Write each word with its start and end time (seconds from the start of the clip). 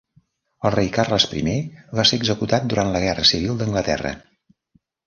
El 0.69 0.73
rei 0.75 0.89
Carles 0.95 1.27
I 1.41 1.53
va 1.99 2.07
ser 2.13 2.19
executat 2.23 2.67
durant 2.73 2.91
la 2.97 3.07
guerra 3.07 3.31
civil 3.35 3.63
d'Anglaterra 3.63 4.17